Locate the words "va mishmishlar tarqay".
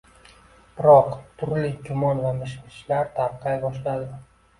2.23-3.61